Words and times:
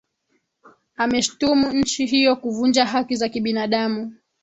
ameshtumu 0.95 1.71
nchi 1.73 2.05
hiyo 2.05 2.35
kuvunja 2.35 2.85
haki 2.85 3.15
za 3.15 3.29
kibinadamu 3.29 4.13